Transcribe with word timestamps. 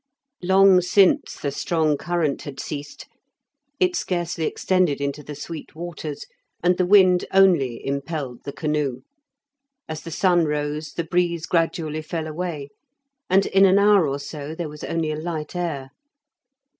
Long 0.41 0.81
since 0.81 1.35
the 1.39 1.51
strong 1.51 1.95
current 1.95 2.41
had 2.41 2.59
ceased, 2.59 3.05
it 3.79 3.95
scarcely 3.95 4.47
extended 4.47 4.99
into 4.99 5.21
the 5.21 5.35
sweet 5.35 5.75
waters, 5.75 6.25
and 6.63 6.75
the 6.77 6.87
wind 6.87 7.25
only 7.31 7.85
impelled 7.85 8.41
the 8.43 8.51
canoe. 8.51 9.01
As 9.87 10.01
the 10.01 10.09
sun 10.09 10.45
rose 10.45 10.93
the 10.93 11.03
breeze 11.03 11.45
gradually 11.45 12.01
fell 12.01 12.25
away, 12.25 12.69
and 13.29 13.45
in 13.45 13.63
an 13.65 13.77
hour 13.77 14.07
or 14.07 14.17
so 14.17 14.55
there 14.55 14.69
was 14.69 14.83
only 14.83 15.11
a 15.11 15.19
light 15.21 15.55
air. 15.55 15.91